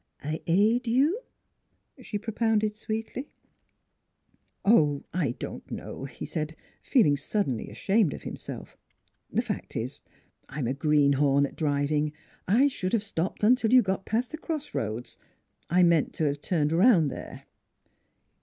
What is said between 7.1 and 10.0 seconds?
suddenly ashamed of himself." The fact is,